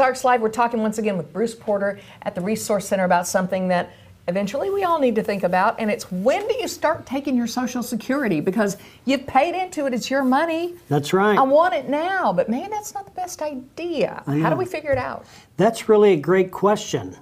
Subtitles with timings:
[0.00, 0.40] Ozarks Live.
[0.40, 3.90] We're talking once again with Bruce Porter at the Resource Center about something that
[4.28, 7.46] eventually we all need to think about, and it's when do you start taking your
[7.46, 8.40] Social Security?
[8.40, 10.74] Because you've paid into it, it's your money.
[10.88, 11.38] That's right.
[11.38, 14.22] I want it now, but man, that's not the best idea.
[14.24, 15.26] How do we figure it out?
[15.58, 17.14] That's really a great question.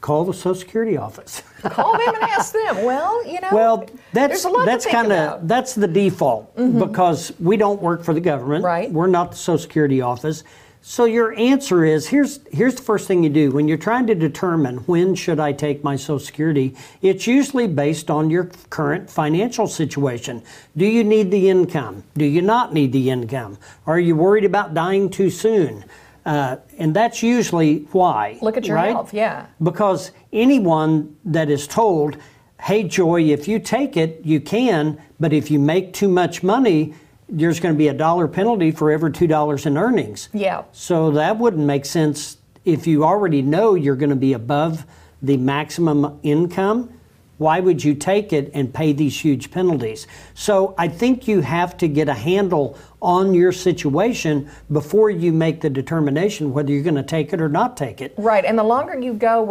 [0.00, 1.42] Call the Social Security office.
[1.62, 2.84] Call them and ask them.
[2.84, 5.08] Well, you know, well, that's a lot that's kind.
[5.08, 5.42] Mm-hmm.
[5.42, 8.62] of that's the default because we don't work for the government.
[8.62, 8.88] Right.
[8.88, 10.44] We're not the Social Security office.
[10.80, 14.14] So your answer is here's here's the first thing you do when you're trying to
[14.14, 16.74] determine when should I take my Social Security.
[17.02, 20.42] It's usually based on your current financial situation.
[20.76, 22.04] Do you need the income?
[22.16, 23.58] Do you not need the income?
[23.86, 25.84] Are you worried about dying too soon?
[26.24, 28.38] Uh, and that's usually why.
[28.42, 28.92] Look at your right?
[28.92, 29.46] health, yeah.
[29.62, 32.18] Because anyone that is told,
[32.60, 36.94] hey, Joy, if you take it, you can, but if you make too much money,
[37.28, 40.28] there's going to be a dollar penalty for every $2 in earnings.
[40.32, 40.64] Yeah.
[40.72, 44.86] So that wouldn't make sense if you already know you're going to be above
[45.22, 46.92] the maximum income.
[47.38, 50.08] Why would you take it and pay these huge penalties?
[50.34, 55.60] So I think you have to get a handle on your situation before you make
[55.60, 58.12] the determination whether you're going to take it or not take it.
[58.16, 59.42] Right, and the longer you go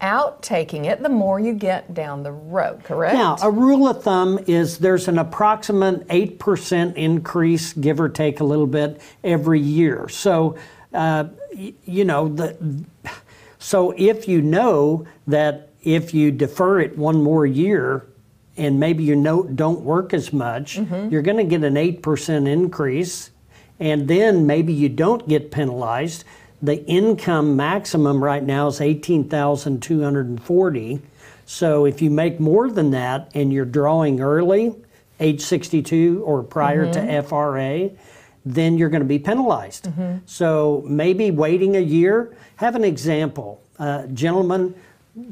[0.00, 3.14] without taking it, the more you get down the road, correct?
[3.14, 8.44] Now, a rule of thumb is there's an approximate 8% increase, give or take a
[8.44, 10.08] little bit, every year.
[10.08, 10.56] So,
[10.94, 12.84] uh, you know, the,
[13.58, 18.06] so if you know that if you defer it one more year
[18.56, 20.78] and maybe you know, don't work as much,
[21.10, 23.30] you're going to get an 8% increase.
[23.78, 26.24] And then maybe you don't get penalized.
[26.62, 31.00] The income maximum right now is 18,240.
[31.46, 34.74] So if you make more than that and you're drawing early,
[35.18, 37.90] age 62 or prior to FRA,
[38.44, 39.88] then you're going to be penalized.
[40.26, 42.36] So maybe waiting a year.
[42.56, 43.62] Have an example.
[43.78, 44.74] Uh, gentleman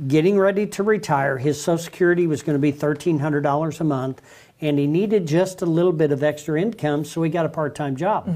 [0.08, 4.20] getting ready to retire, his Social Security was going to be $1,300 a month,
[4.60, 7.74] and he needed just a little bit of extra income, so he got a part
[7.76, 8.26] time job.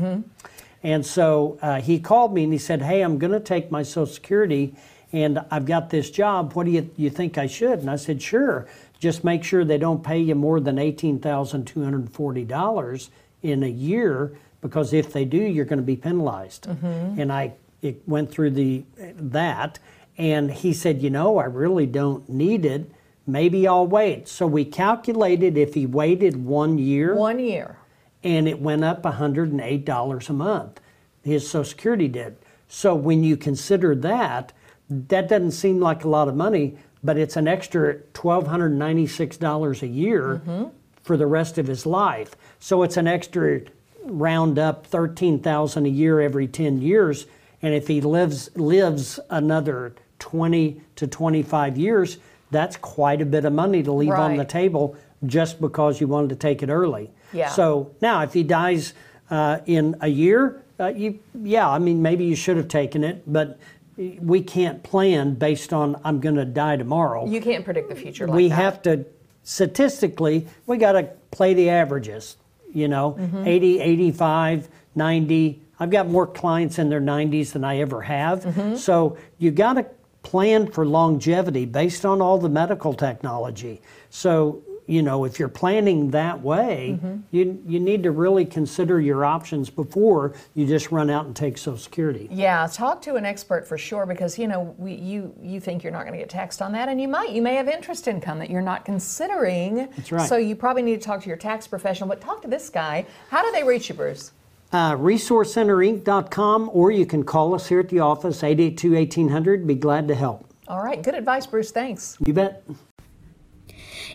[0.83, 3.83] And so uh, he called me and he said, Hey, I'm going to take my
[3.83, 4.75] Social Security
[5.13, 6.55] and I've got this job.
[6.55, 7.79] What do you, you think I should?
[7.81, 8.67] And I said, Sure.
[8.99, 13.09] Just make sure they don't pay you more than $18,240
[13.43, 16.67] in a year because if they do, you're going to be penalized.
[16.67, 19.79] And I it went through the that
[20.17, 22.91] and he said, You know, I really don't need it.
[23.27, 24.29] Maybe I'll wait.
[24.29, 27.77] So we calculated if he waited one year One year.
[28.25, 30.81] And it went up $108 a month.
[31.23, 32.37] His Social Security did.
[32.69, 34.53] So when you consider that,
[34.89, 40.43] that doesn't seem like a lot of money, but it's an extra $1,296 a year
[40.45, 40.69] mm-hmm.
[41.03, 42.37] for the rest of his life.
[42.61, 43.61] So it's an extra
[44.05, 47.27] round up 13,000 a year every 10 years,
[47.61, 52.19] and if he lives lives another 20 to 25 years,
[52.51, 56.31] that's quite a bit of money to leave on the table just because you wanted
[56.31, 57.11] to take it early.
[57.33, 57.49] Yeah.
[57.49, 58.95] So now, if he dies
[59.31, 63.23] uh, in a year, uh, you, yeah, I mean, maybe you should have taken it,
[63.27, 63.59] but
[63.97, 67.27] we can't plan based on I'm going to die tomorrow.
[67.27, 68.55] You can't predict the future like we that.
[68.55, 69.05] have to,
[69.43, 72.37] statistically, we got to play the averages,
[72.73, 75.61] you know, 80, 85, 90.
[75.79, 78.79] I've got more clients in their 90s than I ever have.
[78.79, 79.87] So you got to
[80.23, 83.81] plan for longevity based on all the medical technology.
[84.11, 86.99] So, you know, if you're planning that way,
[87.31, 91.57] you, you need to really consider your options before you just run out and take
[91.57, 92.29] Social Security.
[92.31, 95.93] Yeah, talk to an expert for sure because you know we, you you think you're
[95.93, 97.31] not going to get taxed on that, and you might.
[97.31, 99.89] You may have interest income that you're not considering.
[99.97, 100.29] That's right.
[100.29, 102.09] So you probably need to talk to your tax professional.
[102.09, 103.07] But talk to this guy.
[103.31, 104.33] How do they reach you, Bruce?
[104.73, 109.67] Uh, ResourceCenterInc.com, or you can call us here at the office, 882 1800.
[109.67, 110.49] Be glad to help.
[110.67, 111.71] All right, good advice, Bruce.
[111.71, 112.17] Thanks.
[112.25, 112.65] You bet.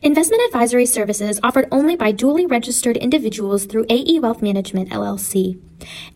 [0.04, 5.60] Investment advisory services offered only by duly registered individuals through AE Wealth Management LLC.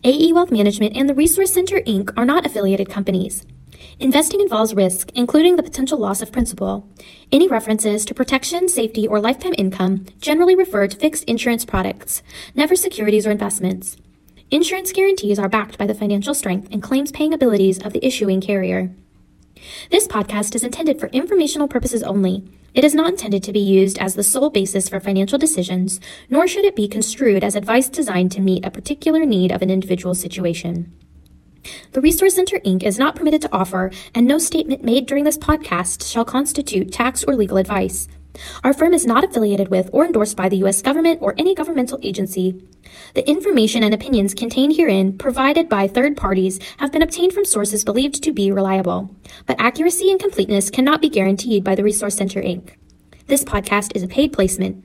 [0.04, 2.12] AE Wealth Management and the Resource Center Inc.
[2.16, 3.44] are not affiliated companies.
[3.98, 6.88] Investing involves risk, including the potential loss of principal.
[7.32, 12.22] Any references to protection, safety, or lifetime income generally refer to fixed insurance products,
[12.54, 13.96] never securities or investments.
[14.52, 18.40] Insurance guarantees are backed by the financial strength and claims paying abilities of the issuing
[18.40, 18.94] carrier.
[19.90, 22.44] This podcast is intended for informational purposes only.
[22.74, 26.00] It is not intended to be used as the sole basis for financial decisions,
[26.30, 29.70] nor should it be construed as advice designed to meet a particular need of an
[29.70, 30.92] individual situation.
[31.92, 32.82] The Resource Center Inc.
[32.82, 37.22] is not permitted to offer, and no statement made during this podcast shall constitute tax
[37.24, 38.08] or legal advice.
[38.64, 40.82] Our firm is not affiliated with or endorsed by the U.S.
[40.82, 42.62] government or any governmental agency.
[43.14, 47.84] The information and opinions contained herein, provided by third parties, have been obtained from sources
[47.84, 49.14] believed to be reliable,
[49.46, 52.74] but accuracy and completeness cannot be guaranteed by the Resource Center, Inc.
[53.26, 54.84] This podcast is a paid placement.